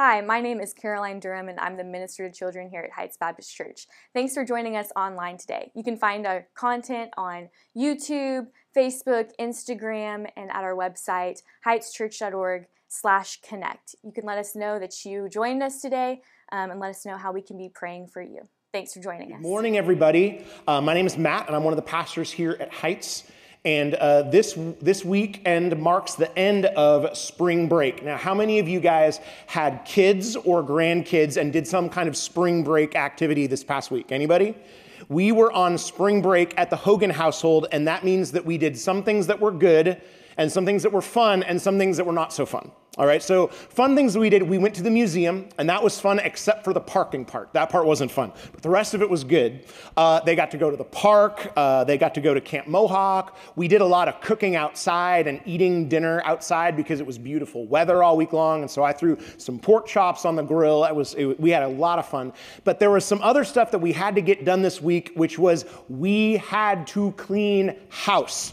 [0.00, 3.16] Hi, my name is Caroline Durham, and I'm the Minister to Children here at Heights
[3.16, 3.88] Baptist Church.
[4.14, 5.72] Thanks for joining us online today.
[5.74, 13.40] You can find our content on YouTube, Facebook, Instagram, and at our website, heightschurch.org slash
[13.40, 13.96] connect.
[14.04, 16.22] You can let us know that you joined us today
[16.52, 18.42] um, and let us know how we can be praying for you.
[18.72, 19.38] Thanks for joining us.
[19.38, 20.44] Good morning, everybody.
[20.68, 23.24] Uh, my name is Matt, and I'm one of the pastors here at Heights.
[23.64, 28.04] And uh, this, this weekend marks the end of spring break.
[28.04, 32.16] Now, how many of you guys had kids or grandkids and did some kind of
[32.16, 34.12] spring break activity this past week?
[34.12, 34.54] Anybody?
[35.08, 38.78] We were on spring break at the Hogan household, and that means that we did
[38.78, 40.00] some things that were good
[40.36, 42.70] and some things that were fun and some things that were not so fun.
[42.98, 46.00] All right, so fun things we did, we went to the museum, and that was
[46.00, 47.52] fun except for the parking part.
[47.52, 49.64] That part wasn't fun, but the rest of it was good.
[49.96, 52.66] Uh, they got to go to the park, uh, they got to go to Camp
[52.66, 53.36] Mohawk.
[53.54, 57.68] We did a lot of cooking outside and eating dinner outside because it was beautiful
[57.68, 60.84] weather all week long, and so I threw some pork chops on the grill.
[60.84, 62.32] It was, it, we had a lot of fun.
[62.64, 65.38] But there was some other stuff that we had to get done this week, which
[65.38, 68.52] was we had to clean house.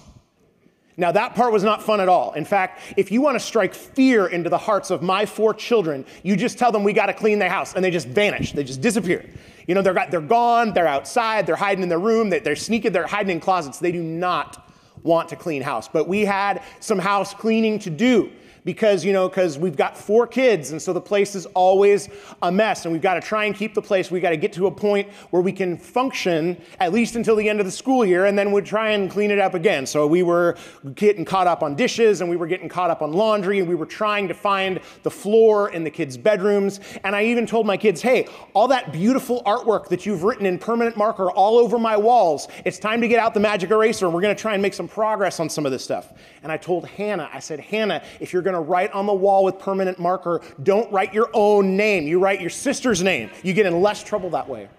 [0.97, 2.31] Now, that part was not fun at all.
[2.33, 6.05] In fact, if you want to strike fear into the hearts of my four children,
[6.23, 8.53] you just tell them we got to clean the house, and they just vanish.
[8.53, 9.29] They just disappear.
[9.67, 13.07] You know, they're, they're gone, they're outside, they're hiding in their room, they're sneaking, they're
[13.07, 13.79] hiding in closets.
[13.79, 14.69] They do not
[15.03, 15.87] want to clean house.
[15.87, 18.31] But we had some house cleaning to do
[18.65, 22.09] because, you know, because we've got four kids, and so the place is always
[22.41, 24.11] a mess, and we've got to try and keep the place.
[24.11, 27.47] We've got to get to a point where we can function at least until the
[27.47, 29.85] end of the school year, and then we'd try and clean it up again.
[29.85, 30.57] So we were
[30.95, 33.75] getting caught up on dishes, and we were getting caught up on laundry, and we
[33.75, 36.79] were trying to find the floor in the kids' bedrooms.
[37.03, 40.57] And I even told my kids, hey, all that beautiful artwork that you've written in
[40.57, 44.13] permanent marker all over my walls, it's time to get out the magic eraser, and
[44.13, 46.13] we're going to try and make some progress on some of this stuff.
[46.41, 49.43] And I told Hannah, I said, Hannah, if you're going to write on the wall
[49.43, 52.07] with permanent marker, don't write your own name.
[52.07, 53.29] You write your sister's name.
[53.43, 54.69] You get in less trouble that way.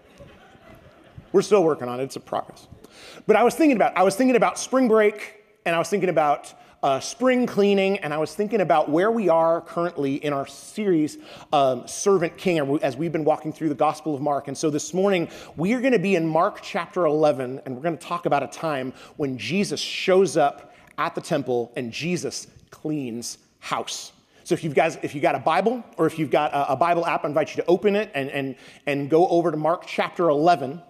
[1.33, 2.05] We're still working on it.
[2.05, 2.67] It's a progress.
[3.27, 6.09] But I was thinking about I was thinking about spring break, and I was thinking
[6.09, 10.47] about uh, spring cleaning, and I was thinking about where we are currently in our
[10.47, 11.19] series,
[11.53, 14.48] um, Servant King, as we've been walking through the Gospel of Mark.
[14.48, 17.83] And so this morning, we are going to be in Mark chapter 11, and we're
[17.83, 22.47] going to talk about a time when Jesus shows up at the temple and Jesus
[22.70, 24.13] cleans house.
[24.45, 26.77] So if you've guys, if you got a Bible or if you've got a, a,
[26.77, 28.55] Bible app, I invite you to open it and, and,
[28.87, 30.81] and go over to Mark chapter 11.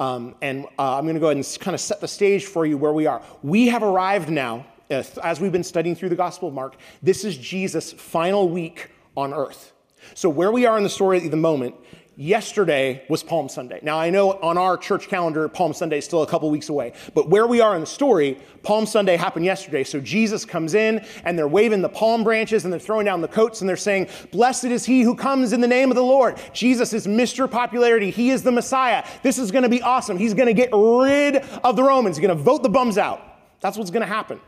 [0.00, 2.64] Um, and uh, I'm going to go ahead and kind of set the stage for
[2.64, 3.22] you where we are.
[3.42, 7.22] We have arrived now, uh, as we've been studying through the Gospel of Mark, this
[7.22, 9.74] is Jesus' final week on earth.
[10.14, 11.74] So where we are in the story at the moment
[12.16, 13.78] yesterday was Palm Sunday.
[13.82, 16.92] Now, I know on our church calendar, Palm Sunday is still a couple weeks away,
[17.14, 19.84] but where we are in the story, Palm Sunday happened yesterday.
[19.84, 23.28] So Jesus comes in and they're waving the palm branches and they're throwing down the
[23.28, 26.38] coats and they're saying, Blessed is he who comes in the name of the Lord.
[26.52, 27.50] Jesus is Mr.
[27.50, 28.10] Popularity.
[28.10, 29.04] He is the Messiah.
[29.22, 30.18] This is going to be awesome.
[30.18, 32.16] He's going to get rid of the Romans.
[32.16, 33.22] He's going to vote the bums out.
[33.60, 34.40] That's what's going to happen.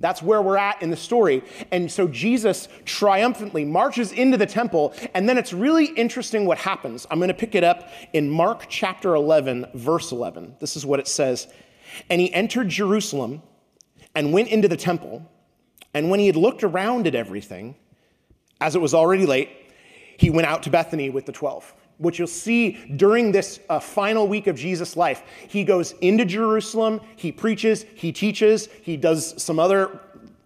[0.00, 1.42] That's where we're at in the story.
[1.70, 7.06] And so Jesus triumphantly marches into the temple, and then it's really interesting what happens.
[7.10, 10.56] I'm going to pick it up in Mark chapter 11, verse 11.
[10.60, 11.48] This is what it says
[12.10, 13.42] And he entered Jerusalem
[14.14, 15.30] and went into the temple.
[15.92, 17.76] And when he had looked around at everything,
[18.60, 19.50] as it was already late,
[20.16, 24.26] he went out to Bethany with the 12 what you'll see during this uh, final
[24.26, 25.22] week of Jesus' life.
[25.48, 30.00] He goes into Jerusalem, he preaches, he teaches, he does some other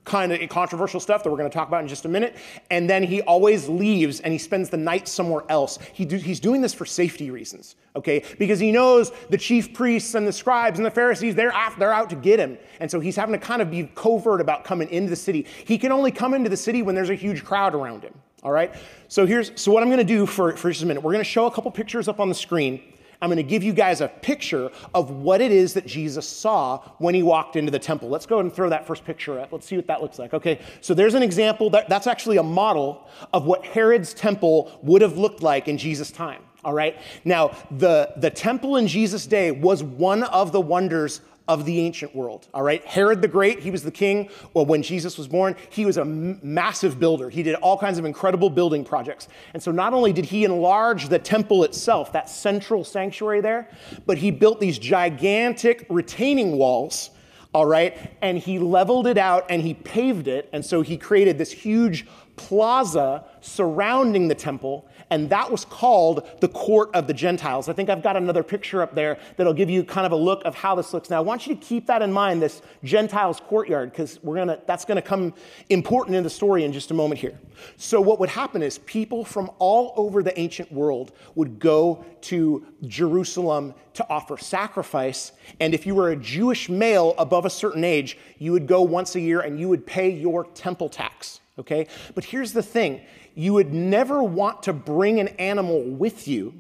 [0.09, 2.35] kind of controversial stuff that we're going to talk about in just a minute.
[2.71, 5.79] And then he always leaves and he spends the night somewhere else.
[5.93, 8.25] He do, he's doing this for safety reasons, okay?
[8.39, 11.93] Because he knows the chief priests and the scribes and the Pharisees, they're, after, they're
[11.93, 12.59] out to get him.
[12.81, 15.47] And so he's having to kind of be covert about coming into the city.
[15.65, 18.15] He can only come into the city when there's a huge crowd around him.
[18.43, 18.75] All right?
[19.09, 21.03] So here's so what I'm going to do for, for just a minute.
[21.03, 22.83] We're going to show a couple pictures up on the screen.
[23.21, 26.79] I'm going to give you guys a picture of what it is that Jesus saw
[26.99, 28.09] when he walked into the temple.
[28.09, 29.53] Let's go and throw that first picture up.
[29.53, 30.35] Let's see what that looks like.
[30.35, 31.69] Okay, so there's an example.
[31.71, 36.13] That, that's actually a model of what Herod's temple would have looked like in Jesus'
[36.13, 36.43] time.
[36.65, 41.65] All right, now the, the temple in Jesus' day was one of the wonders of
[41.65, 42.47] the ancient world.
[42.53, 45.57] All right, Herod the Great, he was the king well, when Jesus was born.
[45.71, 47.31] He was a m- massive builder.
[47.31, 49.29] He did all kinds of incredible building projects.
[49.55, 53.71] And so not only did he enlarge the temple itself, that central sanctuary there,
[54.05, 57.11] but he built these gigantic retaining walls.
[57.55, 60.51] All right, and he leveled it out and he paved it.
[60.53, 62.07] And so he created this huge
[62.39, 67.69] plaza surrounding the temple, and that was called the court of the Gentiles.
[67.69, 70.43] I think I've got another picture up there that'll give you kind of a look
[70.45, 71.11] of how this looks.
[71.11, 74.61] Now, I want you to keep that in mind, this Gentiles courtyard, because we're gonna
[74.67, 75.35] that's gonna come
[75.69, 77.39] important in the story in just a moment here.
[77.77, 82.65] So, what would happen is people from all over the ancient world would go to
[82.87, 88.17] Jerusalem to offer sacrifice, and if you were a Jewish male above a certain age,
[88.39, 91.87] you would go once a year and you would pay your temple tax okay?
[92.15, 93.01] But here's the thing
[93.35, 96.55] you would never want to bring an animal with you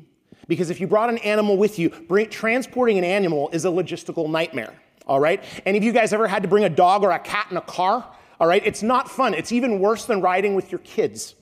[0.48, 4.28] because if you brought an animal with you, bring, transporting an animal is a logistical
[4.28, 4.74] nightmare,
[5.06, 5.44] all right?
[5.66, 7.62] Any of you guys ever had to bring a dog or a cat in a
[7.62, 8.04] car?
[8.40, 9.34] All right, it's not fun.
[9.34, 11.34] It's even worse than riding with your kids.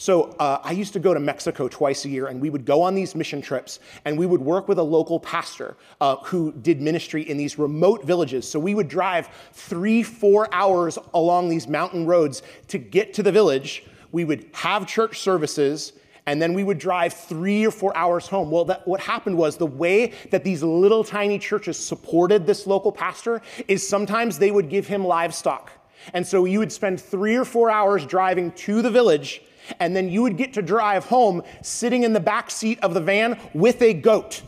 [0.00, 2.82] So uh, I used to go to Mexico twice a year, and we would go
[2.82, 6.80] on these mission trips, and we would work with a local pastor uh, who did
[6.80, 8.48] ministry in these remote villages.
[8.48, 13.32] So we would drive three, four hours along these mountain roads to get to the
[13.32, 13.86] village.
[14.12, 15.94] We would have church services,
[16.26, 18.52] and then we would drive three or four hours home.
[18.52, 22.92] Well, that, what happened was the way that these little tiny churches supported this local
[22.92, 25.72] pastor is sometimes they would give him livestock.
[26.14, 29.42] And so you would spend three or four hours driving to the village
[29.80, 33.00] and then you would get to drive home sitting in the back seat of the
[33.00, 34.42] van with a goat.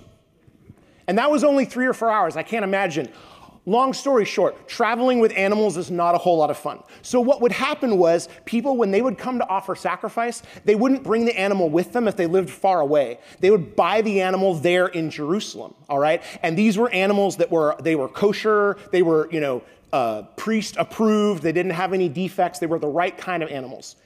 [1.07, 2.37] And that was only three or four hours.
[2.37, 3.09] I can't imagine.
[3.67, 6.83] Long story short, traveling with animals is not a whole lot of fun.
[7.03, 11.03] So, what would happen was people, when they would come to offer sacrifice, they wouldn't
[11.03, 13.19] bring the animal with them if they lived far away.
[13.41, 16.23] They would buy the animal there in Jerusalem, all right?
[16.43, 19.63] And these were animals that were, they were kosher, they were, you know,
[19.93, 23.97] uh, priest approved, they didn't have any defects, they were the right kind of animals.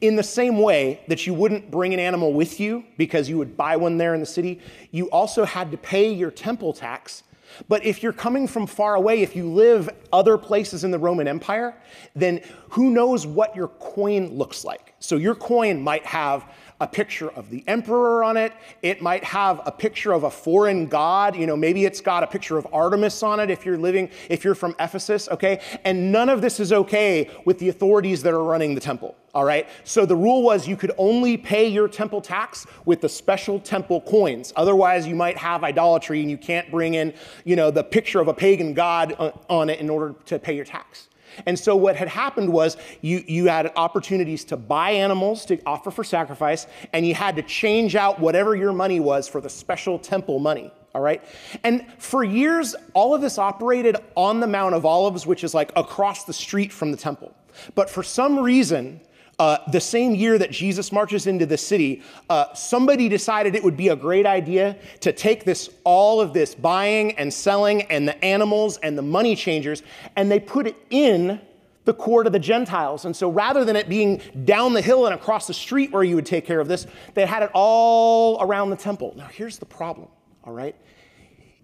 [0.00, 3.56] In the same way that you wouldn't bring an animal with you because you would
[3.56, 4.60] buy one there in the city,
[4.90, 7.22] you also had to pay your temple tax.
[7.68, 11.28] But if you're coming from far away, if you live other places in the Roman
[11.28, 11.76] Empire,
[12.14, 14.94] then who knows what your coin looks like?
[14.98, 18.52] So your coin might have a picture of the emperor on it.
[18.82, 21.36] It might have a picture of a foreign god.
[21.36, 24.44] You know, maybe it's got a picture of Artemis on it if you're living, if
[24.44, 25.60] you're from Ephesus, okay?
[25.84, 29.44] And none of this is okay with the authorities that are running the temple, all
[29.44, 29.68] right?
[29.84, 34.00] So the rule was you could only pay your temple tax with the special temple
[34.00, 34.52] coins.
[34.56, 38.28] Otherwise, you might have idolatry and you can't bring in, you know, the picture of
[38.28, 41.08] a pagan god uh, on it in order to pay your tax.
[41.46, 45.90] And so what had happened was you, you had opportunities to buy animals to offer
[45.90, 49.98] for sacrifice, and you had to change out whatever your money was for the special
[49.98, 50.70] temple money.
[50.94, 51.24] All right.
[51.64, 55.72] And for years, all of this operated on the Mount of Olives, which is like
[55.74, 57.34] across the street from the temple.
[57.74, 59.00] But for some reason,
[59.38, 63.76] uh, the same year that Jesus marches into the city, uh, somebody decided it would
[63.76, 68.24] be a great idea to take this, all of this buying and selling and the
[68.24, 69.82] animals and the money changers,
[70.16, 71.40] and they put it in
[71.84, 73.04] the court of the Gentiles.
[73.04, 76.14] And so rather than it being down the hill and across the street where you
[76.14, 79.14] would take care of this, they had it all around the temple.
[79.16, 80.08] Now, here's the problem,
[80.44, 80.76] all right?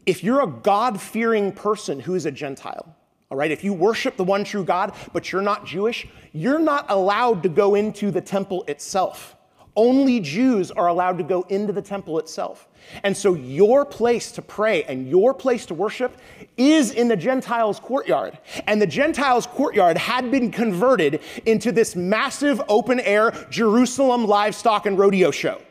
[0.07, 2.97] If you're a God fearing person who is a Gentile,
[3.31, 6.87] all right, if you worship the one true God, but you're not Jewish, you're not
[6.89, 9.37] allowed to go into the temple itself.
[9.77, 12.69] Only Jews are allowed to go into the temple itself.
[13.05, 16.17] And so your place to pray and your place to worship
[16.57, 18.37] is in the Gentiles' courtyard.
[18.67, 24.99] And the Gentiles' courtyard had been converted into this massive open air Jerusalem livestock and
[24.99, 25.63] rodeo show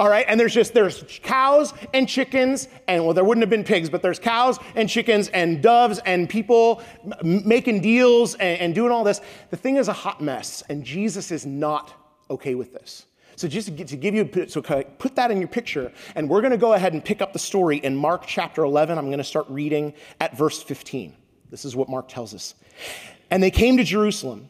[0.00, 3.62] all right and there's just there's cows and chickens and well there wouldn't have been
[3.62, 6.82] pigs but there's cows and chickens and doves and people
[7.22, 9.20] m- making deals and, and doing all this.
[9.50, 11.92] The thing is a hot mess and jesus is not
[12.30, 13.06] okay with this.
[13.36, 16.52] So just to, to give you so put that in your picture and we're going
[16.52, 19.24] to go ahead and pick up the story in mark chapter 11 i'm going to
[19.24, 21.14] start reading at verse 15
[21.50, 22.54] this is what mark tells us.
[23.30, 24.49] And they came to jerusalem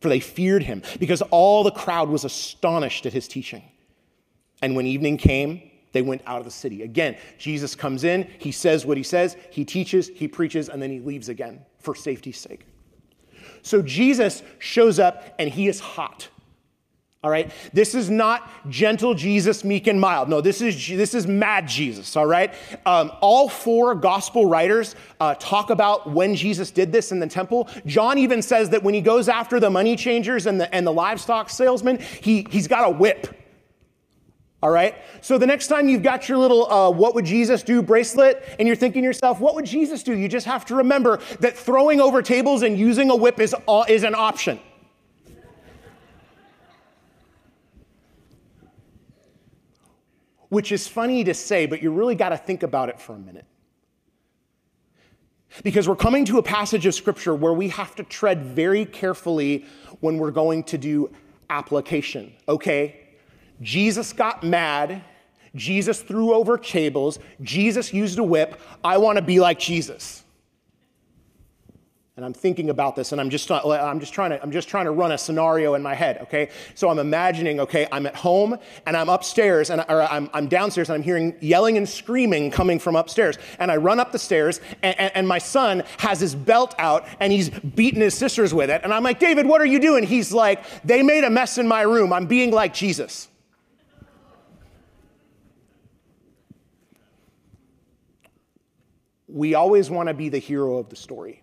[0.00, 3.62] for they feared him, because all the crowd was astonished at his teaching.
[4.62, 6.82] And when evening came, they went out of the city.
[6.82, 10.90] Again, Jesus comes in, he says what he says, he teaches, he preaches, and then
[10.90, 12.66] he leaves again for safety's sake.
[13.62, 16.28] So Jesus shows up and he is hot.
[17.26, 20.28] All right, this is not gentle Jesus, meek and mild.
[20.28, 22.14] No, this is this is mad Jesus.
[22.14, 22.54] All right,
[22.86, 27.68] um, all four gospel writers uh, talk about when Jesus did this in the temple.
[27.84, 30.92] John even says that when he goes after the money changers and the and the
[30.92, 33.26] livestock salesman, he he's got a whip.
[34.62, 34.94] All right?
[35.20, 38.68] So the next time you've got your little uh, what would Jesus do bracelet and
[38.68, 40.16] you're thinking to yourself, what would Jesus do?
[40.16, 43.84] You just have to remember that throwing over tables and using a whip is, uh,
[43.88, 44.60] is an option.
[50.48, 53.18] Which is funny to say, but you really got to think about it for a
[53.18, 53.46] minute.
[55.62, 59.64] Because we're coming to a passage of scripture where we have to tread very carefully
[60.00, 61.10] when we're going to do
[61.48, 63.00] application, okay?
[63.62, 65.02] Jesus got mad.
[65.54, 67.18] Jesus threw over tables.
[67.40, 68.60] Jesus used a whip.
[68.84, 70.24] I want to be like Jesus.
[72.16, 74.86] And I'm thinking about this and I'm just, I'm just trying to, I'm just trying
[74.86, 76.48] to run a scenario in my head, okay?
[76.74, 78.56] So I'm imagining, okay, I'm at home
[78.86, 82.78] and I'm upstairs and or I'm, I'm downstairs and I'm hearing yelling and screaming coming
[82.78, 83.36] from upstairs.
[83.58, 87.06] And I run up the stairs and, and, and my son has his belt out
[87.20, 88.80] and he's beating his sisters with it.
[88.82, 90.02] And I'm like, David, what are you doing?
[90.02, 92.14] He's like, they made a mess in my room.
[92.14, 93.28] I'm being like Jesus.
[99.28, 101.42] we always want to be the hero of the story.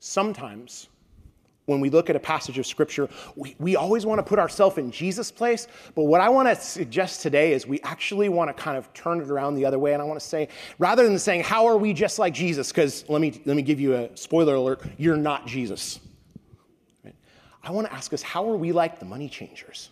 [0.00, 0.88] Sometimes,
[1.66, 4.78] when we look at a passage of scripture, we, we always want to put ourselves
[4.78, 5.68] in Jesus' place.
[5.94, 9.20] But what I want to suggest today is we actually want to kind of turn
[9.20, 9.92] it around the other way.
[9.92, 12.72] And I want to say, rather than saying, How are we just like Jesus?
[12.72, 16.00] Because let me, let me give you a spoiler alert you're not Jesus.
[17.04, 17.14] Right?
[17.62, 19.90] I want to ask us, How are we like the money changers?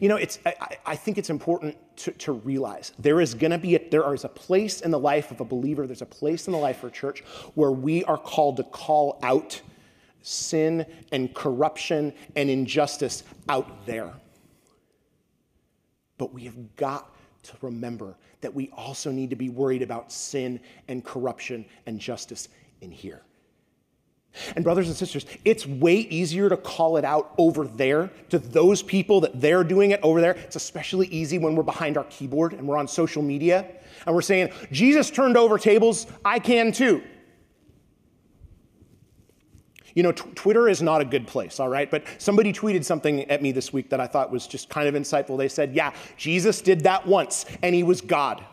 [0.00, 3.58] You know, it's, I, I think it's important to, to realize there is going to
[3.58, 6.46] be, a, there is a place in the life of a believer, there's a place
[6.46, 7.20] in the life of a church
[7.54, 9.60] where we are called to call out
[10.20, 14.12] sin and corruption and injustice out there.
[16.18, 17.14] But we have got
[17.44, 22.48] to remember that we also need to be worried about sin and corruption and justice
[22.82, 23.22] in here.
[24.56, 28.82] And, brothers and sisters, it's way easier to call it out over there to those
[28.82, 30.32] people that they're doing it over there.
[30.32, 33.66] It's especially easy when we're behind our keyboard and we're on social media
[34.06, 37.02] and we're saying, Jesus turned over tables, I can too.
[39.94, 41.90] You know, t- Twitter is not a good place, all right?
[41.90, 44.94] But somebody tweeted something at me this week that I thought was just kind of
[44.94, 45.36] insightful.
[45.36, 48.44] They said, Yeah, Jesus did that once and he was God.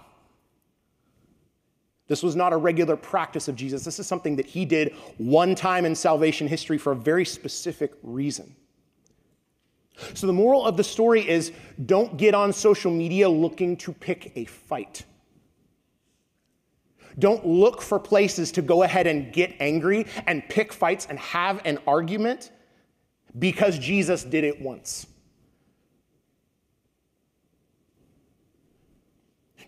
[2.10, 3.86] This was not a regular practice of Jesus.
[3.86, 7.94] This is something that he did one time in salvation history for a very specific
[8.02, 8.56] reason.
[10.16, 11.52] So, the moral of the story is
[11.86, 15.06] don't get on social media looking to pick a fight.
[17.20, 21.62] Don't look for places to go ahead and get angry and pick fights and have
[21.66, 22.52] an argument
[23.38, 25.06] because Jesus did it once.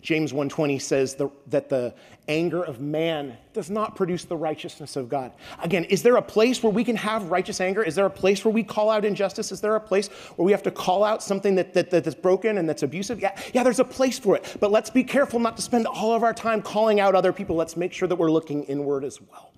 [0.02, 1.94] James 1:20 says the, that the
[2.28, 5.32] anger of man does not produce the righteousness of God.
[5.62, 7.82] Again, is there a place where we can have righteous anger?
[7.82, 9.52] Is there a place where we call out injustice?
[9.52, 12.58] Is there a place where we have to call out something that, that, that's broken
[12.58, 13.20] and that's abusive?
[13.20, 14.56] Yeah, yeah, there's a place for it.
[14.60, 17.56] But let's be careful not to spend all of our time calling out other people.
[17.56, 19.52] Let's make sure that we're looking inward as well.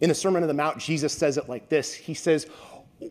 [0.00, 2.46] In the Sermon on the Mount, Jesus says it like this He says,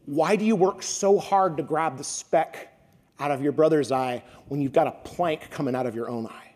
[0.06, 2.73] Why do you work so hard to grab the speck
[3.20, 6.28] out of your brother's eye when you've got a plank coming out of your own
[6.28, 6.54] eye.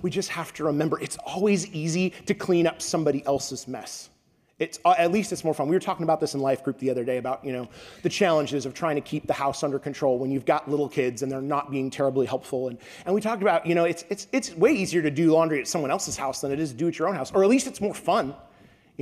[0.00, 4.10] We just have to remember it's always easy to clean up somebody else's mess.
[4.58, 5.66] It's, uh, at least it's more fun.
[5.68, 7.68] We were talking about this in life group the other day about, you know,
[8.02, 11.22] the challenges of trying to keep the house under control when you've got little kids
[11.22, 12.68] and they're not being terribly helpful.
[12.68, 15.58] And, and we talked about, you know, it's, it's, it's way easier to do laundry
[15.58, 17.50] at someone else's house than it is to do at your own house, or at
[17.50, 18.36] least it's more fun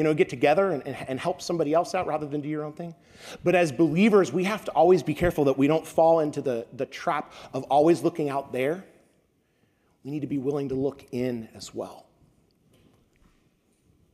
[0.00, 2.72] you know, get together and, and, help somebody else out rather than do your own
[2.72, 2.94] thing.
[3.44, 6.66] But as believers, we have to always be careful that we don't fall into the,
[6.72, 8.82] the trap of always looking out there.
[10.02, 12.06] We need to be willing to look in as well.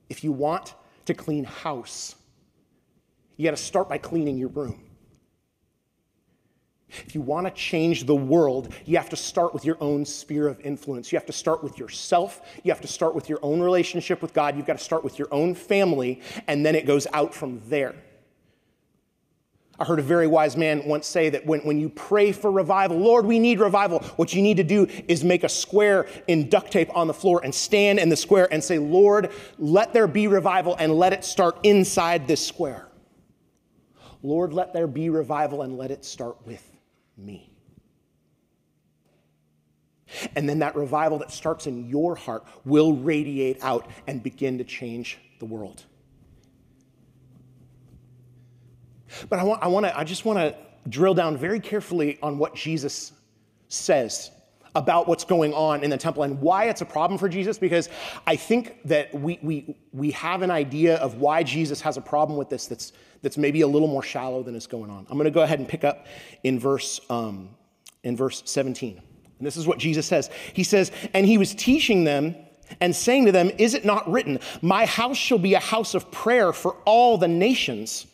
[0.08, 0.74] If you want
[1.04, 2.16] to clean house,
[3.36, 4.85] you got to start by cleaning your room.
[6.88, 10.46] If you want to change the world, you have to start with your own sphere
[10.46, 11.10] of influence.
[11.10, 12.40] You have to start with yourself.
[12.62, 14.56] You have to start with your own relationship with God.
[14.56, 17.94] You've got to start with your own family, and then it goes out from there.
[19.78, 22.96] I heard a very wise man once say that when, when you pray for revival,
[22.98, 26.70] Lord, we need revival, what you need to do is make a square in duct
[26.70, 30.28] tape on the floor and stand in the square and say, Lord, let there be
[30.28, 32.88] revival and let it start inside this square.
[34.22, 36.75] Lord, let there be revival and let it start with
[37.16, 37.52] me.
[40.34, 44.64] And then that revival that starts in your heart will radiate out and begin to
[44.64, 45.82] change the world.
[49.28, 50.56] But I, want, I, want to, I just want to
[50.88, 53.12] drill down very carefully on what Jesus
[53.68, 54.30] says
[54.76, 57.88] about what's going on in the temple and why it's a problem for Jesus, because
[58.26, 62.38] I think that we, we, we have an idea of why Jesus has a problem
[62.38, 62.92] with this that's,
[63.22, 65.06] that's maybe a little more shallow than is going on.
[65.10, 66.06] I'm going to go ahead and pick up
[66.44, 67.48] in verse, um,
[68.04, 69.00] in verse 17.
[69.38, 70.30] And this is what Jesus says.
[70.52, 72.36] He says, And he was teaching them
[72.80, 76.10] and saying to them, Is it not written, My house shall be a house of
[76.10, 78.06] prayer for all the nations?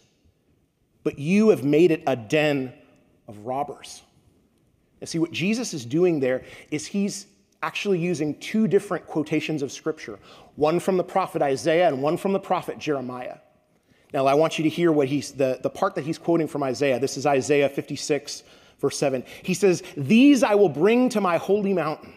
[1.03, 2.73] but you have made it a den
[3.29, 4.03] of robbers.
[5.03, 7.27] And see, what Jesus is doing there is he's
[7.61, 10.17] actually using two different quotations of scripture
[10.55, 13.39] one from the prophet Isaiah and one from the prophet Jeremiah.
[14.15, 16.63] Now, I want you to hear what he's, the, the part that he's quoting from
[16.63, 17.01] Isaiah.
[17.01, 18.45] This is Isaiah 56,
[18.79, 19.25] verse 7.
[19.43, 22.13] He says, These I will bring to my holy mountain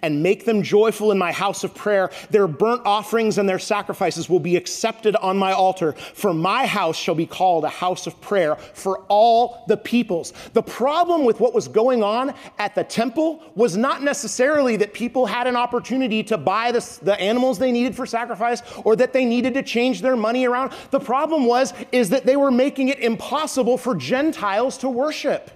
[0.00, 2.10] and make them joyful in my house of prayer.
[2.30, 6.96] Their burnt offerings and their sacrifices will be accepted on my altar, for my house
[6.96, 10.32] shall be called a house of prayer for all the peoples.
[10.52, 15.26] The problem with what was going on at the temple was not necessarily that people
[15.26, 19.24] had an opportunity to buy the, the animals they needed for sacrifice or that they
[19.24, 20.72] needed to change their money around.
[20.90, 25.50] The problem was is that they were making it impossible for Gentiles to worship.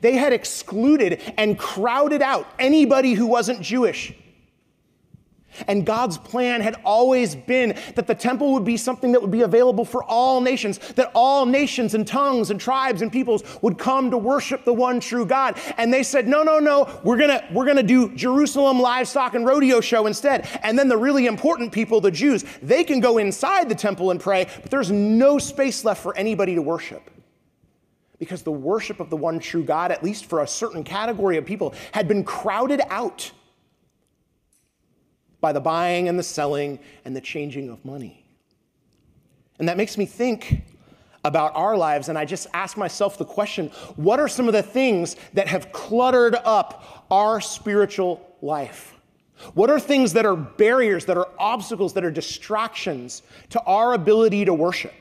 [0.00, 4.14] They had excluded and crowded out anybody who wasn't Jewish.
[5.66, 9.42] And God's plan had always been that the temple would be something that would be
[9.42, 14.10] available for all nations, that all nations and tongues and tribes and peoples would come
[14.10, 15.58] to worship the one true God.
[15.76, 19.80] And they said, no, no, no, we're gonna, we're gonna do Jerusalem livestock and rodeo
[19.80, 20.48] show instead.
[20.62, 24.20] And then the really important people, the Jews, they can go inside the temple and
[24.20, 27.10] pray, but there's no space left for anybody to worship
[28.24, 31.44] because the worship of the one true God, at least for a certain category of
[31.44, 33.30] people, had been crowded out
[35.40, 38.24] by the buying and the selling and the changing of money.
[39.58, 40.62] And that makes me think
[41.24, 44.62] about our lives, and I just ask myself the question what are some of the
[44.62, 48.94] things that have cluttered up our spiritual life?
[49.52, 54.44] What are things that are barriers, that are obstacles, that are distractions to our ability
[54.46, 54.94] to worship?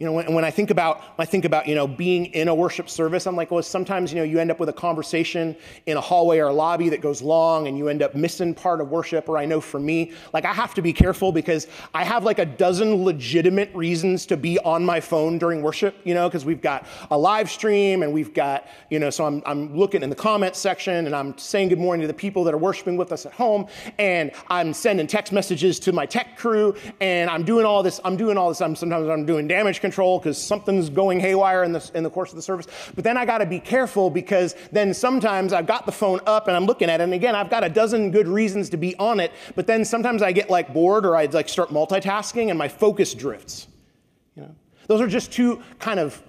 [0.00, 2.54] You know, when, when, I think about, I think about, you know, being in a
[2.54, 5.54] worship service, I'm like, well, sometimes, you know, you end up with a conversation
[5.84, 8.80] in a hallway or a lobby that goes long and you end up missing part
[8.80, 9.28] of worship.
[9.28, 12.38] Or I know for me, like I have to be careful because I have like
[12.38, 16.62] a dozen legitimate reasons to be on my phone during worship, you know, because we've
[16.62, 20.16] got a live stream and we've got, you know, so I'm, I'm looking in the
[20.16, 23.26] comments section and I'm saying good morning to the people that are worshiping with us
[23.26, 23.66] at home.
[23.98, 28.16] And I'm sending text messages to my tech crew and I'm doing all this, I'm
[28.16, 28.62] doing all this.
[28.62, 32.10] I'm sometimes I'm doing damage control control because something's going haywire in the, in the
[32.10, 32.68] course of the service.
[32.94, 36.46] But then I got to be careful because then sometimes I've got the phone up
[36.46, 37.04] and I'm looking at it.
[37.04, 39.32] And again, I've got a dozen good reasons to be on it.
[39.56, 43.14] But then sometimes I get like bored or I like start multitasking and my focus
[43.14, 43.66] drifts.
[44.36, 44.54] You know,
[44.86, 46.22] those are just two kind of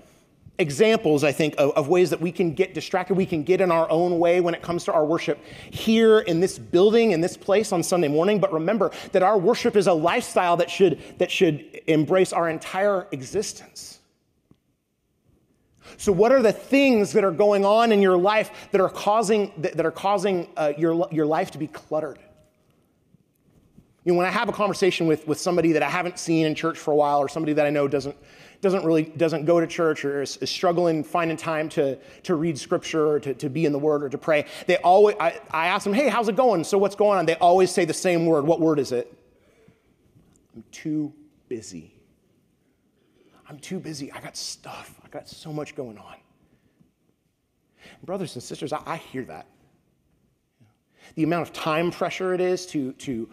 [0.57, 3.71] examples, I think, of, of, ways that we can get distracted, we can get in
[3.71, 5.39] our own way when it comes to our worship
[5.71, 8.39] here in this building, in this place on Sunday morning.
[8.39, 13.07] But remember that our worship is a lifestyle that should, that should embrace our entire
[13.11, 13.99] existence.
[15.97, 19.51] So, what are the things that are going on in your life that are causing,
[19.57, 22.19] that, that are causing uh, your, your life to be cluttered?
[24.03, 26.55] You know, when I have a conversation with, with somebody that I haven't seen in
[26.55, 28.15] church for a while or somebody that I know doesn't,
[28.61, 32.57] doesn't really doesn't go to church or is, is, struggling finding time to, to read
[32.57, 35.67] scripture or to, to be in the word or to pray, they always I, I
[35.67, 36.63] ask them, hey, how's it going?
[36.63, 37.25] So what's going on?
[37.25, 38.45] They always say the same word.
[38.45, 39.11] What word is it?
[40.55, 41.13] I'm too
[41.49, 41.95] busy.
[43.49, 44.11] I'm too busy.
[44.11, 44.99] I got stuff.
[45.03, 46.15] I got so much going on.
[48.03, 49.47] Brothers and sisters, I, I hear that.
[51.15, 53.29] The amount of time pressure it is to, to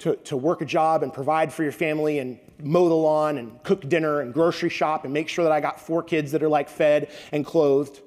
[0.00, 3.62] to, to work a job and provide for your family and mow the lawn and
[3.62, 6.48] cook dinner and grocery shop and make sure that I got four kids that are
[6.48, 8.00] like fed and clothed.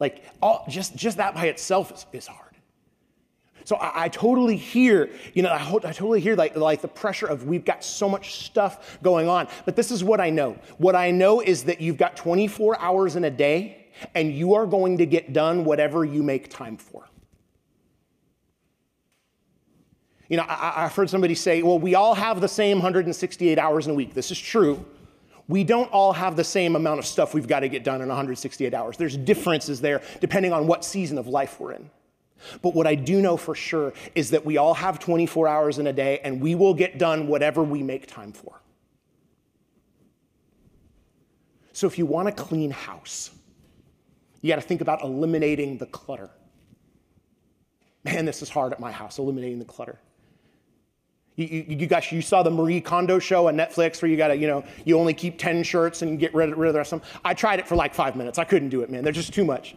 [0.00, 2.40] Like all, just, just that by itself is, is hard.
[3.64, 6.88] So I, I, totally hear, you know, I, ho- I totally hear like, like the
[6.88, 9.48] pressure of we've got so much stuff going on.
[9.64, 10.58] But this is what I know.
[10.78, 14.66] What I know is that you've got 24 hours in a day and you are
[14.66, 17.08] going to get done whatever you make time for.
[20.34, 23.86] You know, I, have heard somebody say, well, we all have the same 168 hours
[23.86, 24.14] in a week.
[24.14, 24.84] This is true.
[25.46, 28.08] We don't all have the same amount of stuff we've got to get done in
[28.08, 28.96] 168 hours.
[28.96, 31.88] There's differences there depending on what season of life we're in.
[32.62, 35.86] But what I do know for sure is that we all have 24 hours in
[35.86, 38.60] a day and we will get done whatever we make time for.
[41.72, 43.30] So if you want a clean house,
[44.42, 46.30] you got to think about eliminating the clutter.
[48.02, 50.00] Man, this is hard at my house, eliminating the clutter.
[51.36, 54.46] You, you, guys, you saw the Marie Kondo show on Netflix where you gotta, you
[54.46, 57.00] know, you only keep 10 shirts and get rid of, rid of the rest of
[57.00, 57.10] them.
[57.24, 58.38] I tried it for like five minutes.
[58.38, 59.02] I couldn't do it, man.
[59.02, 59.74] There's just too much.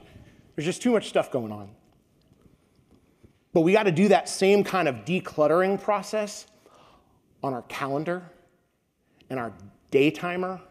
[0.56, 1.70] There's just too much stuff going on.
[3.54, 6.46] But we gotta do that same kind of decluttering process
[7.42, 8.22] on our calendar
[9.32, 9.52] and our
[9.90, 10.62] day timer.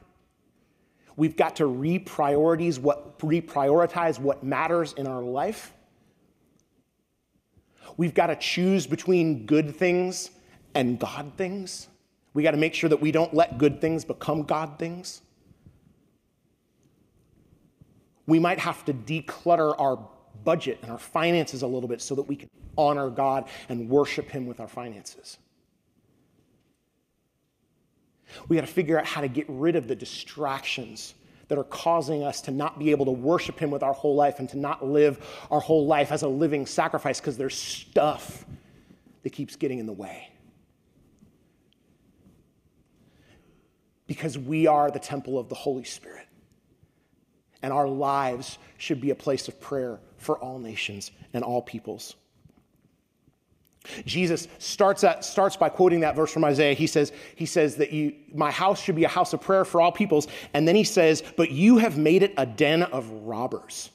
[1.17, 5.73] We've got to reprioritize what, reprioritize what matters in our life.
[7.97, 10.31] We've got to choose between good things
[10.77, 11.89] and God things.
[12.35, 15.23] We got to make sure that we don't let good things become God things.
[18.27, 19.99] We might have to declutter our
[20.45, 24.29] budget and our finances a little bit so that we can honor God and worship
[24.29, 25.39] Him with our finances.
[28.49, 31.15] We got to figure out how to get rid of the distractions
[31.49, 34.41] that are causing us to not be able to worship Him with our whole life
[34.41, 38.45] and to not live our whole life as a living sacrifice because there's stuff
[39.23, 40.36] that keeps getting in the way.
[44.07, 46.27] Because we are the temple of the Holy Spirit.
[47.63, 52.15] And our lives should be a place of prayer for all nations and all peoples.
[54.05, 56.75] Jesus starts, at, starts by quoting that verse from Isaiah.
[56.75, 59.81] He says, he says that you, my house should be a house of prayer for
[59.81, 60.29] all peoples.
[60.55, 63.91] And then he says, but you have made it a den of robbers.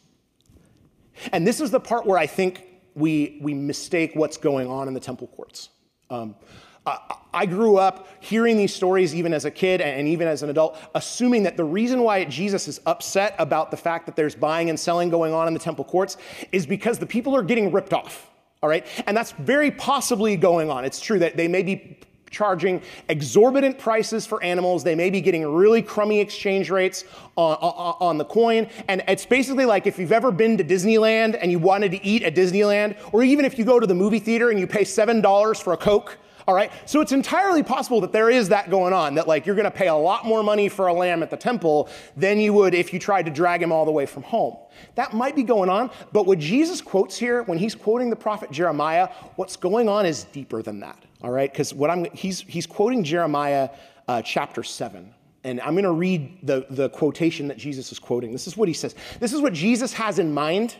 [1.32, 2.64] And this is the part where I think
[2.96, 5.70] we, we mistake what's going on in the temple courts.
[6.10, 6.36] Um,
[6.86, 10.50] I, I grew up hearing these stories even as a kid and even as an
[10.50, 14.70] adult, assuming that the reason why Jesus is upset about the fact that there's buying
[14.70, 16.18] and selling going on in the temple courts
[16.52, 18.32] is because the people are getting ripped off
[18.64, 18.86] all right?
[19.08, 20.86] And that's very possibly going on.
[20.86, 21.98] It's true that they may be
[22.30, 24.84] charging exorbitant prices for animals.
[24.84, 27.04] They may be getting really crummy exchange rates
[27.36, 28.70] on, on, on, the coin.
[28.88, 32.24] And it's basically like if you've ever been to Disneyland and you wanted to eat
[32.24, 35.62] at Disneyland, or even if you go to the movie theater and you pay $7
[35.62, 36.72] for a Coke, all right?
[36.86, 39.88] So it's entirely possible that there is that going on, that like you're gonna pay
[39.88, 43.00] a lot more money for a lamb at the temple than you would if you
[43.00, 44.58] tried to drag him all the way from home.
[44.96, 48.52] That might be going on, but what Jesus quotes here, when he's quoting the prophet
[48.52, 51.52] Jeremiah, what's going on is deeper than that, all right?
[51.52, 53.70] Because what I'm, he's, he's quoting Jeremiah
[54.08, 55.14] uh, chapter 7.
[55.44, 58.32] And I'm going to read the, the quotation that Jesus is quoting.
[58.32, 58.94] This is what he says.
[59.20, 60.76] This is what Jesus has in mind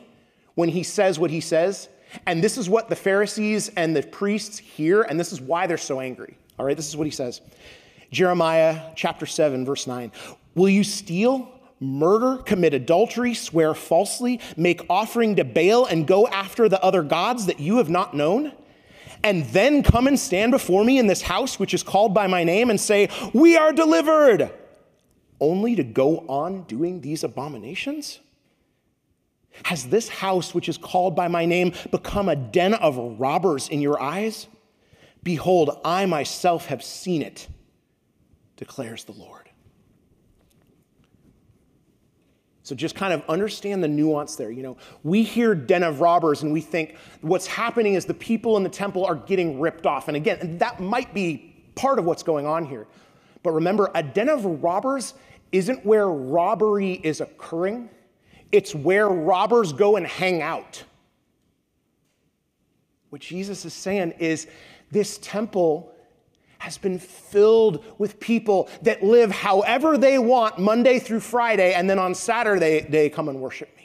[0.56, 1.90] when he says what he says.
[2.26, 5.78] And this is what the Pharisees and the priests hear, and this is why they're
[5.78, 6.38] so angry.
[6.60, 7.42] All right, this is what he says
[8.12, 10.12] Jeremiah chapter 7, verse 9.
[10.56, 16.68] Will you steal, murder, commit adultery, swear falsely, make offering to Baal, and go after
[16.68, 18.54] the other gods that you have not known?
[19.24, 22.44] And then come and stand before me in this house which is called by my
[22.44, 24.52] name and say, We are delivered,
[25.40, 28.20] only to go on doing these abominations?
[29.64, 33.82] Has this house, which is called by my name, become a den of robbers in
[33.82, 34.48] your eyes?
[35.24, 37.48] Behold, I myself have seen it,
[38.56, 39.50] declares the Lord.
[42.64, 44.52] So just kind of understand the nuance there.
[44.52, 48.56] You know, we hear den of robbers and we think what's happening is the people
[48.56, 50.08] in the temple are getting ripped off.
[50.08, 52.88] And again, that might be part of what's going on here.
[53.44, 55.16] But remember, a den of robbers
[55.52, 57.90] isn't where robbery is occurring
[58.52, 60.84] it's where robbers go and hang out.
[63.10, 64.48] What Jesus is saying is
[64.92, 65.94] this temple
[66.60, 71.98] has been filled with people that live however they want Monday through Friday, and then
[71.98, 73.81] on Saturday they come and worship me.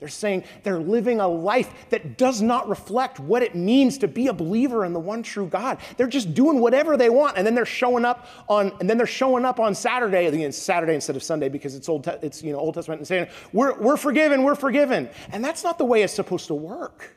[0.00, 4.26] They're saying they're living a life that does not reflect what it means to be
[4.26, 5.78] a believer in the one true God.
[5.96, 9.06] They're just doing whatever they want, and then they're showing up on, and then they're
[9.06, 12.58] showing up on Saturday, again, Saturday instead of Sunday because it's old, it's you know
[12.58, 16.12] Old Testament, and saying we're we're forgiven, we're forgiven, and that's not the way it's
[16.12, 17.16] supposed to work.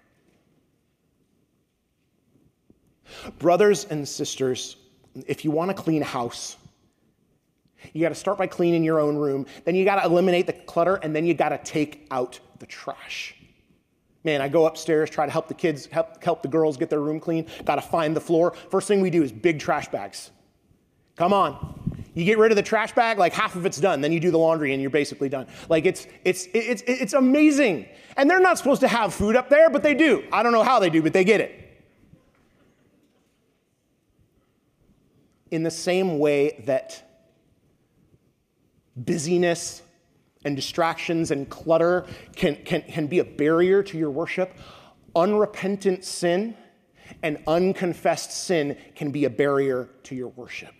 [3.39, 4.77] Brothers and sisters,
[5.25, 6.57] if you want a clean house,
[7.93, 9.45] you got to start by cleaning your own room.
[9.65, 12.65] Then you got to eliminate the clutter, and then you got to take out the
[12.65, 13.35] trash.
[14.23, 16.99] Man, I go upstairs, try to help the kids, help, help the girls get their
[16.99, 17.47] room clean.
[17.63, 18.53] Got to find the floor.
[18.69, 20.31] First thing we do is big trash bags.
[21.15, 22.01] Come on.
[22.13, 24.01] You get rid of the trash bag, like half of it's done.
[24.01, 25.47] Then you do the laundry and you're basically done.
[25.69, 27.87] Like it's, it's, it's, it's amazing.
[28.17, 30.23] And they're not supposed to have food up there, but they do.
[30.31, 31.83] I don't know how they do, but they get it.
[35.51, 37.06] In the same way that
[39.05, 39.81] busyness
[40.45, 42.05] and distractions and clutter
[42.35, 44.53] can, can, can be a barrier to your worship.
[45.15, 46.55] Unrepentant sin
[47.23, 50.73] and unconfessed sin can be a barrier to your worship.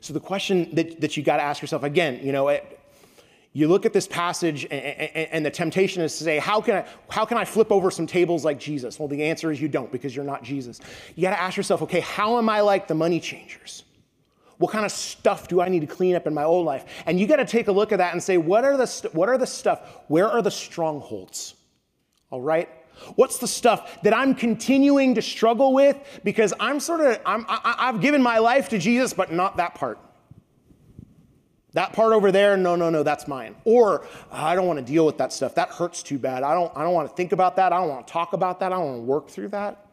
[0.00, 2.80] So the question that, that you got to ask yourself again, you know, it,
[3.54, 6.76] you look at this passage and, and, and, the temptation is to say, how can,
[6.76, 8.98] I, how can I flip over some tables like Jesus?
[8.98, 10.80] Well, the answer is you don't because you're not Jesus.
[11.14, 13.84] You got to ask yourself, okay, how am I like the money changers?
[14.64, 16.86] What kind of stuff do I need to clean up in my old life?
[17.04, 19.28] And you got to take a look at that and say, what are the, what
[19.28, 20.00] are the stuff?
[20.08, 21.54] Where are the strongholds?
[22.30, 22.70] All right?
[23.14, 27.74] What's the stuff that I'm continuing to struggle with because I'm sort of, I'm, I,
[27.78, 29.98] I've given my life to Jesus, but not that part.
[31.74, 33.56] That part over there, no, no, no, that's mine.
[33.66, 35.56] Or ah, I don't want to deal with that stuff.
[35.56, 36.42] That hurts too bad.
[36.42, 37.70] I don't, I don't want to think about that.
[37.70, 38.72] I don't want to talk about that.
[38.72, 39.83] I don't want to work through that.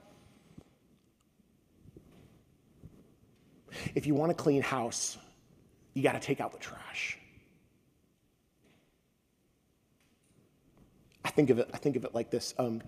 [3.95, 5.17] If you want a clean house,
[5.93, 7.17] you got to take out the trash.
[11.23, 12.53] I think of it, I think of it like this.
[12.57, 12.81] Um,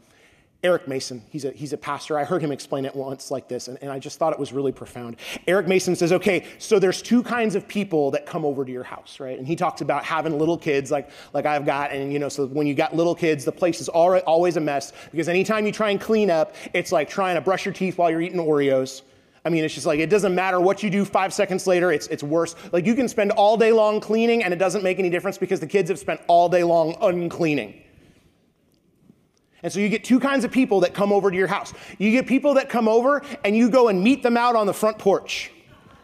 [0.64, 2.18] Eric Mason, he's a, he's a pastor.
[2.18, 4.54] I heard him explain it once like this, and, and I just thought it was
[4.54, 5.18] really profound.
[5.46, 8.84] Eric Mason says, okay, so there's two kinds of people that come over to your
[8.84, 9.38] house, right?
[9.38, 12.48] And he talks about having little kids like, like I've got, and you know, so
[12.48, 15.90] when you got little kids, the place is always a mess because anytime you try
[15.90, 19.02] and clean up, it's like trying to brush your teeth while you're eating Oreos.
[19.46, 22.08] I mean, it's just like it doesn't matter what you do five seconds later, it's,
[22.08, 22.56] it's worse.
[22.72, 25.60] Like you can spend all day long cleaning and it doesn't make any difference because
[25.60, 27.82] the kids have spent all day long uncleaning.
[29.64, 31.74] And so you get two kinds of people that come over to your house.
[31.98, 34.74] You get people that come over and you go and meet them out on the
[34.74, 35.52] front porch.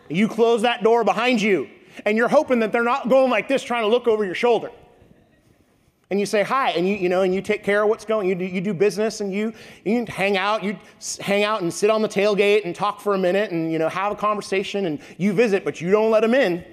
[0.10, 1.70] You close that door behind you
[2.06, 4.72] and you're hoping that they're not going like this trying to look over your shoulder.
[6.12, 8.28] And you say hi and you, you know, and you take care of what's going,
[8.28, 9.54] you do, you do business and you,
[9.86, 10.78] you hang out, you
[11.20, 13.90] hang out and sit on the tailgate and talk for a minute and, you know,
[13.90, 16.66] have a conversation and you visit, but you don't let them in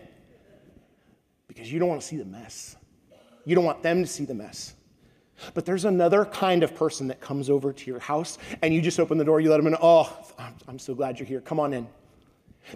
[1.48, 2.76] because you don't want to see the mess.
[3.44, 4.74] You don't want them to see the mess.
[5.52, 8.98] But there's another kind of person that comes over to your house and you just
[8.98, 9.76] open the door, you let them in.
[9.82, 10.16] Oh,
[10.66, 11.42] I'm so glad you're here.
[11.42, 11.86] Come on in.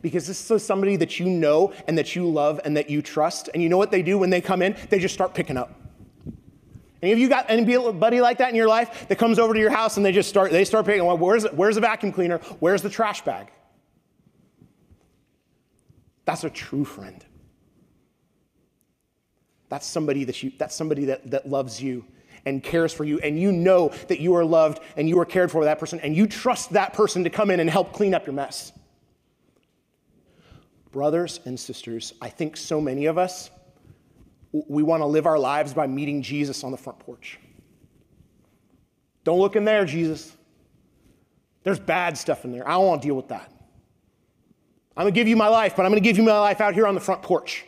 [0.02, 3.48] Because this is somebody that you know and that you love and that you trust.
[3.54, 4.76] And you know what they do when they come in?
[4.90, 5.74] They just start picking up.
[7.02, 9.70] Any of you got anybody like that in your life that comes over to your
[9.70, 12.38] house and they just start, they start picking, well, where's, where's the vacuum cleaner?
[12.58, 13.50] Where's the trash bag?
[16.26, 17.24] That's a true friend.
[19.70, 22.04] That's somebody that you, that's somebody that, that loves you
[22.44, 25.50] and cares for you, and you know that you are loved and you are cared
[25.50, 28.14] for by that person, and you trust that person to come in and help clean
[28.14, 28.72] up your mess.
[30.90, 33.50] Brothers and sisters, I think so many of us,
[34.52, 37.38] we want to live our lives by meeting Jesus on the front porch.
[39.24, 40.36] Don't look in there, Jesus.
[41.62, 42.66] There's bad stuff in there.
[42.66, 43.52] I don't want to deal with that.
[44.96, 46.60] I'm going to give you my life, but I'm going to give you my life
[46.60, 47.64] out here on the front porch.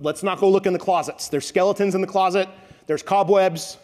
[0.00, 1.28] Let's not go look in the closets.
[1.28, 2.48] There's skeletons in the closet
[2.86, 3.78] there's cobwebs,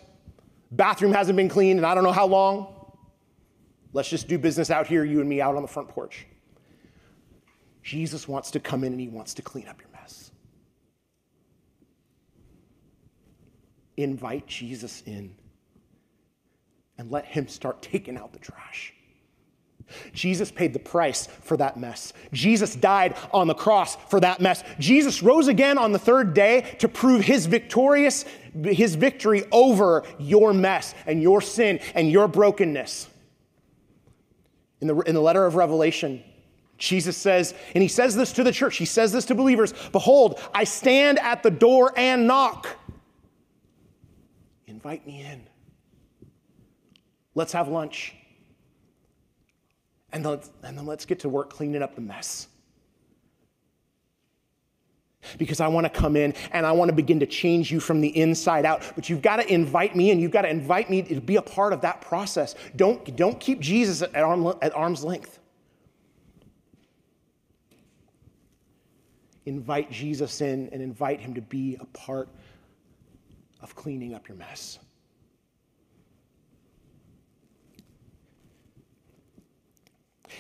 [0.70, 2.74] bathroom hasn't been cleaned, and I don't know how long.
[3.92, 6.26] Let's just do business out here, you and me, out on the front porch.
[7.82, 10.30] Jesus wants to come in and he wants to clean up your mess.
[13.98, 15.34] Invite Jesus in
[16.98, 18.94] and let him start taking out the trash.
[20.12, 22.12] Jesus paid the price for that mess.
[22.32, 24.62] Jesus died on the cross for that mess.
[24.78, 28.24] Jesus rose again on the third day to prove his victorious
[28.64, 33.08] his victory over your mess and your sin and your brokenness.
[34.80, 36.22] In the, in the letter of Revelation,
[36.76, 40.40] Jesus says, and he says this to the church, he says this to believers Behold,
[40.54, 42.68] I stand at the door and knock.
[44.78, 45.42] Invite me in.
[47.34, 48.14] Let's have lunch.
[50.12, 52.46] And then, and then let's get to work cleaning up the mess.
[55.36, 58.00] Because I want to come in and I want to begin to change you from
[58.00, 58.84] the inside out.
[58.94, 61.42] But you've got to invite me and you've got to invite me to be a
[61.42, 62.54] part of that process.
[62.76, 65.40] Don't, don't keep Jesus at, arm, at arm's length.
[69.44, 72.28] Invite Jesus in and invite him to be a part
[73.60, 74.78] of cleaning up your mess.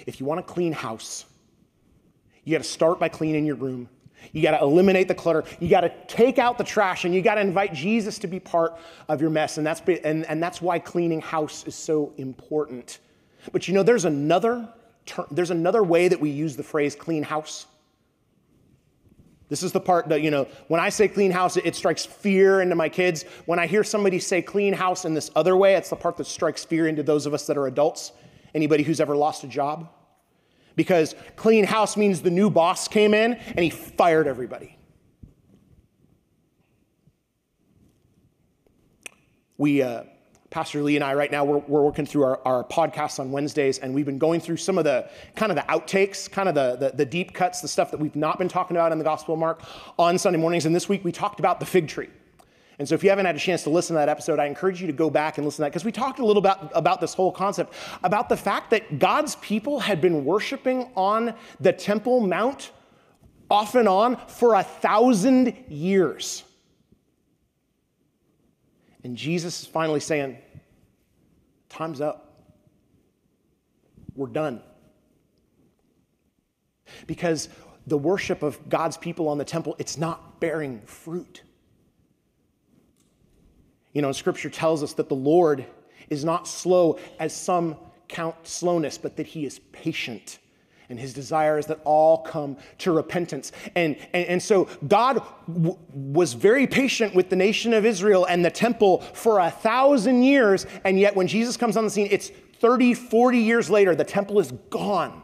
[0.06, 1.24] If you want a clean house,
[2.44, 3.88] you got to start by cleaning your room.
[4.32, 5.44] You got to eliminate the clutter.
[5.60, 8.40] You got to take out the trash, and you got to invite Jesus to be
[8.40, 8.76] part
[9.08, 9.58] of your mess.
[9.58, 12.98] And that's, and, and that's why cleaning house is so important.
[13.52, 14.68] But you know, there's another,
[15.06, 17.66] ter- there's another way that we use the phrase clean house.
[19.48, 22.04] This is the part that, you know, when I say clean house, it, it strikes
[22.04, 23.24] fear into my kids.
[23.46, 26.26] When I hear somebody say clean house in this other way, it's the part that
[26.26, 28.12] strikes fear into those of us that are adults.
[28.54, 29.88] Anybody who's ever lost a job?
[30.76, 34.76] Because clean house means the new boss came in and he fired everybody.
[39.56, 40.04] We, uh,
[40.50, 43.78] Pastor Lee and I right now we're, we're working through our, our podcasts on Wednesdays,
[43.78, 46.76] and we've been going through some of the kind of the outtakes, kind of the,
[46.76, 49.34] the, the deep cuts, the stuff that we've not been talking about in the Gospel
[49.34, 49.62] of Mark
[49.98, 50.64] on Sunday mornings.
[50.64, 52.08] And this week we talked about the fig tree.
[52.78, 54.80] And so, if you haven't had a chance to listen to that episode, I encourage
[54.80, 57.00] you to go back and listen to that because we talked a little about, about
[57.00, 62.20] this whole concept about the fact that God's people had been worshiping on the Temple
[62.20, 62.70] Mount
[63.50, 66.44] off and on for a thousand years.
[69.04, 70.38] And Jesus is finally saying,
[71.68, 72.24] Time's up.
[74.14, 74.62] We're done.
[77.06, 77.48] Because
[77.86, 81.42] the worship of God's people on the temple, it's not bearing fruit.
[83.92, 85.64] You know, scripture tells us that the Lord
[86.10, 87.76] is not slow as some
[88.08, 90.38] count slowness, but that he is patient.
[90.90, 93.52] And his desire is that all come to repentance.
[93.74, 98.42] And, and, and so God w- was very patient with the nation of Israel and
[98.42, 100.66] the temple for a thousand years.
[100.84, 104.40] And yet, when Jesus comes on the scene, it's 30, 40 years later, the temple
[104.40, 105.22] is gone.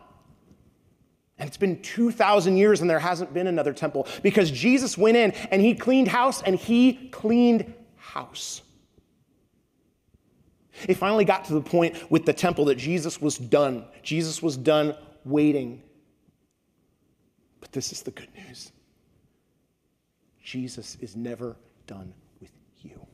[1.38, 5.32] And it's been 2,000 years and there hasn't been another temple because Jesus went in
[5.50, 8.62] and he cleaned house and he cleaned house.
[10.88, 13.84] It finally got to the point with the temple that Jesus was done.
[14.02, 15.82] Jesus was done waiting.
[17.60, 18.72] But this is the good news
[20.42, 21.56] Jesus is never
[21.86, 23.06] done with you.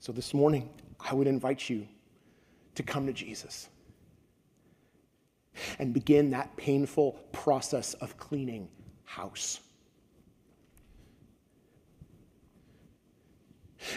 [0.00, 0.68] So this morning,
[1.00, 1.86] I would invite you
[2.74, 3.68] to come to Jesus
[5.78, 8.68] and begin that painful process of cleaning
[9.04, 9.60] house.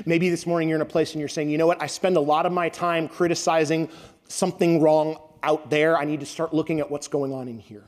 [0.05, 2.15] Maybe this morning you're in a place and you're saying, you know what, I spend
[2.15, 3.89] a lot of my time criticizing
[4.29, 5.97] something wrong out there.
[5.97, 7.83] I need to start looking at what's going on in here.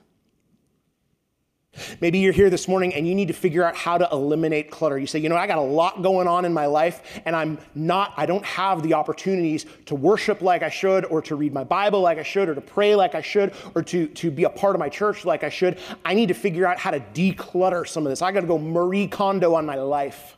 [2.02, 4.98] Maybe you're here this morning and you need to figure out how to eliminate clutter.
[4.98, 7.60] You say, you know, I got a lot going on in my life and I'm
[7.74, 11.64] not, I don't have the opportunities to worship like I should or to read my
[11.64, 14.50] Bible like I should or to pray like I should or to, to be a
[14.50, 15.80] part of my church like I should.
[16.04, 18.22] I need to figure out how to declutter some of this.
[18.22, 20.38] I got to go Marie Kondo on my life.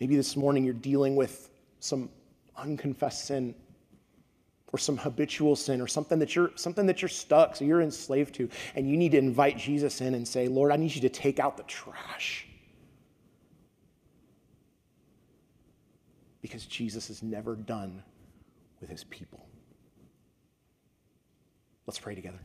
[0.00, 2.08] Maybe this morning you're dealing with some
[2.56, 3.54] unconfessed sin
[4.72, 8.34] or some habitual sin or something that you're something that you're stuck so you're enslaved
[8.34, 11.08] to and you need to invite Jesus in and say, "Lord, I need you to
[11.08, 12.46] take out the trash."
[16.40, 18.02] Because Jesus is never done
[18.80, 19.46] with his people.
[21.86, 22.40] Let's pray together.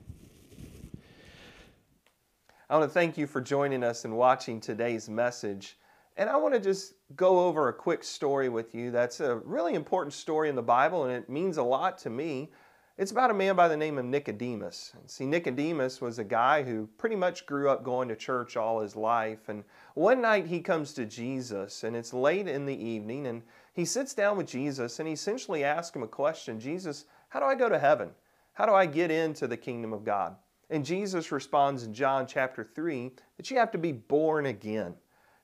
[2.70, 5.78] I want to thank you for joining us and watching today's message.
[6.18, 9.76] And I want to just go over a quick story with you that's a really
[9.76, 12.50] important story in the Bible and it means a lot to me.
[12.98, 14.94] It's about a man by the name of Nicodemus.
[15.06, 18.96] See, Nicodemus was a guy who pretty much grew up going to church all his
[18.96, 19.50] life.
[19.50, 23.86] And one night he comes to Jesus, and it's late in the evening, and he
[23.86, 27.54] sits down with Jesus and he essentially asks him a question Jesus, how do I
[27.54, 28.10] go to heaven?
[28.54, 30.36] How do I get into the kingdom of God?
[30.72, 34.96] And Jesus responds in John chapter 3 that you have to be born again.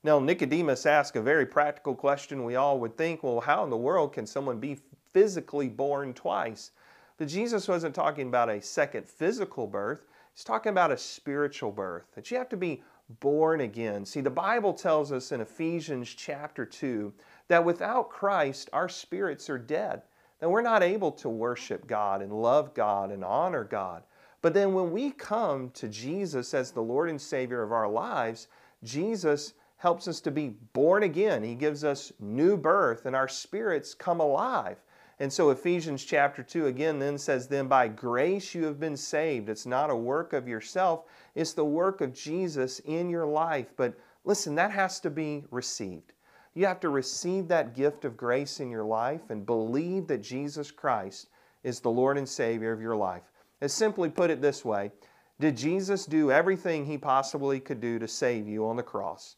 [0.05, 3.77] Now, Nicodemus asked a very practical question we all would think, well, how in the
[3.77, 4.79] world can someone be
[5.13, 6.71] physically born twice?
[7.17, 12.03] But Jesus wasn't talking about a second physical birth, he's talking about a spiritual birth,
[12.15, 12.83] that you have to be
[13.21, 14.05] born again.
[14.05, 17.13] See, the Bible tells us in Ephesians chapter 2
[17.47, 20.01] that without Christ, our spirits are dead,
[20.39, 24.03] that we're not able to worship God and love God and honor God.
[24.41, 28.49] But then when we come to Jesus as the Lord and Savior of our lives,
[28.83, 31.43] Jesus helps us to be born again.
[31.43, 34.77] He gives us new birth and our spirits come alive.
[35.19, 39.49] And so Ephesians chapter 2 again then says, Then by grace you have been saved.
[39.49, 41.03] It's not a work of yourself,
[41.35, 43.73] it's the work of Jesus in your life.
[43.75, 43.93] But
[44.23, 46.13] listen, that has to be received.
[46.53, 50.71] You have to receive that gift of grace in your life and believe that Jesus
[50.71, 51.27] Christ
[51.63, 53.33] is the Lord and Savior of your life.
[53.59, 54.93] As simply put it this way
[55.41, 59.35] Did Jesus do everything he possibly could do to save you on the cross?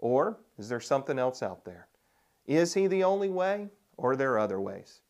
[0.00, 1.86] Or is there something else out there?
[2.46, 5.00] Is He the only way, or are there other ways?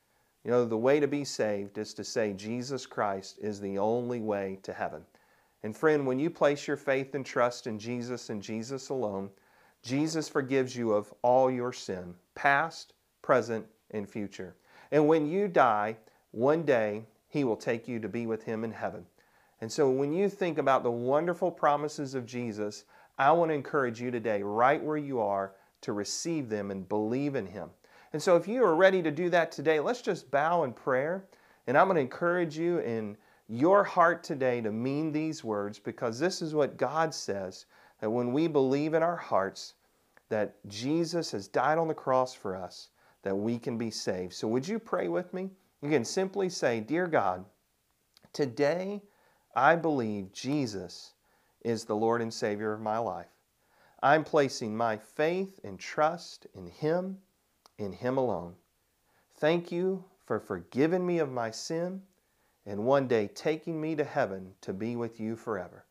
[0.44, 4.20] You know, the way to be saved is to say Jesus Christ is the only
[4.20, 5.04] way to heaven.
[5.62, 9.30] And friend, when you place your faith and trust in Jesus and Jesus alone,
[9.82, 14.56] Jesus forgives you of all your sin, past, present, and future.
[14.90, 15.96] And when you die,
[16.32, 19.06] one day He will take you to be with Him in heaven.
[19.60, 22.84] And so when you think about the wonderful promises of Jesus,
[23.20, 25.52] I want to encourage you today, right where you are,
[25.82, 27.68] to receive them and believe in Him.
[28.14, 31.26] And so, if you are ready to do that today, let's just bow in prayer.
[31.66, 36.18] And I'm going to encourage you in your heart today to mean these words because
[36.18, 37.66] this is what God says
[38.00, 39.74] that when we believe in our hearts,
[40.30, 42.88] that Jesus has died on the cross for us
[43.22, 44.32] that we can be saved.
[44.32, 45.50] So, would you pray with me?
[45.82, 47.44] You can simply say, Dear God,
[48.32, 49.02] today
[49.54, 51.12] I believe Jesus
[51.62, 53.30] is the Lord and Savior of my life.
[54.02, 57.18] I'm placing my faith and trust in Him,
[57.78, 58.54] in Him alone.
[59.36, 62.02] Thank you for forgiving me of my sin
[62.66, 65.84] and one day taking me to heaven to be with you forever.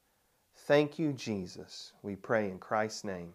[0.56, 1.94] Thank you, Jesus.
[2.04, 3.34] We pray in Christ's name.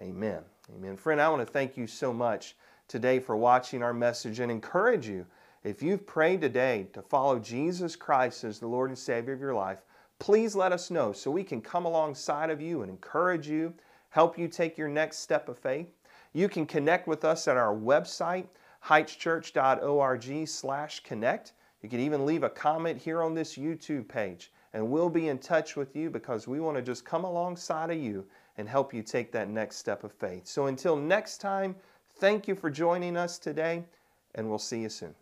[0.00, 0.42] Amen.
[0.74, 0.96] Amen.
[0.96, 2.56] Friend, I want to thank you so much
[2.88, 5.26] today for watching our message and encourage you.
[5.62, 9.54] If you've prayed today to follow Jesus Christ as the Lord and Savior of your
[9.54, 9.78] life,
[10.24, 13.74] please let us know so we can come alongside of you and encourage you,
[14.08, 15.98] help you take your next step of faith.
[16.32, 18.46] You can connect with us at our website,
[18.82, 21.52] heightschurch.org slash connect.
[21.82, 25.36] You can even leave a comment here on this YouTube page, and we'll be in
[25.36, 28.24] touch with you because we want to just come alongside of you
[28.56, 30.46] and help you take that next step of faith.
[30.46, 31.76] So until next time,
[32.16, 33.84] thank you for joining us today,
[34.36, 35.14] and we'll see you soon.